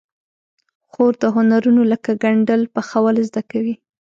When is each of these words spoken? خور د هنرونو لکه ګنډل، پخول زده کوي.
خور 0.91 1.13
د 1.21 1.23
هنرونو 1.35 1.81
لکه 1.91 2.11
ګنډل، 2.23 2.61
پخول 2.75 3.15
زده 3.27 3.41
کوي. 3.51 3.75